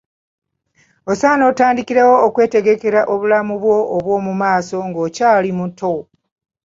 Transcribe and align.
Osaana 1.11 1.43
otandikirewo 1.51 2.13
okwetegekera 2.27 3.01
obulamu 3.13 3.53
bwo 3.61 3.77
obwo 3.95 4.15
mu 4.25 4.33
maaso 4.41 4.75
ng'okyali 4.87 5.51
muto. 5.59 5.93